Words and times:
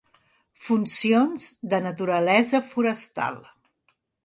Funcions 1.27 1.51
de 1.75 1.81
naturalesa 1.89 2.65
forestal: 2.73 3.41